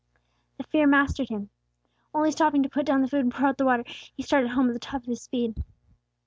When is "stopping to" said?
2.31-2.69